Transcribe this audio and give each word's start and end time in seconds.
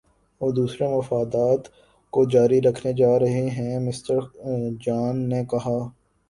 وہ 0.41 0.49
دوسرے 0.51 0.87
مفادات 0.89 1.67
کو 2.13 2.23
جاری 2.25 2.59
رکھنے 2.61 2.93
جا 2.93 3.11
رہے 3.19 3.45
ہیں 3.49 3.79
مِسٹر 3.79 4.19
جان 4.81 5.15
نے 5.29 5.43
کہا 5.51 5.77